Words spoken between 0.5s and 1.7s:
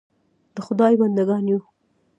د خدای بنده ګان یو.